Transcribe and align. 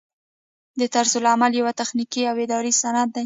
طرزالعمل 0.95 1.51
یو 1.59 1.67
تخنیکي 1.81 2.21
او 2.29 2.35
اداري 2.43 2.73
سند 2.81 3.09
دی. 3.13 3.19